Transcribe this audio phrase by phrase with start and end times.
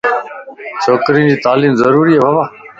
[1.03, 2.43] ڇورين جي تعليم ضروري ائي.